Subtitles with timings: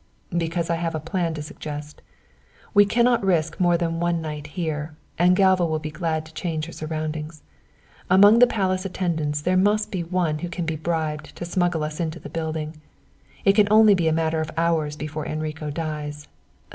[0.35, 2.01] "Because I have a plan to suggest.
[2.73, 6.65] We cannot risk more than one night here, and Galva will be glad to change
[6.65, 7.43] her surroundings.
[8.09, 11.99] Among the palace attendants there must be one who can be bribed to smuggle us
[11.99, 12.77] into the building.
[13.45, 16.27] It can only be a matter of hours before Enrico dies.